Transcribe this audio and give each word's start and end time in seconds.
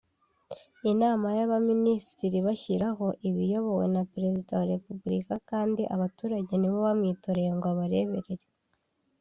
Inama 0.91 1.27
y’Abaminisitiri 1.37 2.35
ibashyiraho 2.39 3.05
iba 3.27 3.39
iyobowe 3.45 3.85
na 3.95 4.03
Perezida 4.13 4.51
wa 4.59 4.67
Repubulika 4.73 5.33
kandi 5.49 5.81
abaturage 5.95 6.53
nibo 6.57 6.77
bamwitoreye 6.85 7.51
ngo 7.57 7.65
abareberere 7.73 8.45